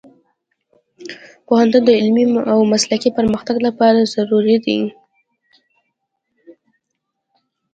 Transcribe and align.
پوهنتون 1.45 1.81
د 1.85 1.89
علمي 1.99 2.25
او 2.51 2.59
مسلکي 2.73 3.09
پرمختګ 3.17 3.57
لپاره 3.67 4.09
ضروري 4.15 4.57
دی. 4.65 4.79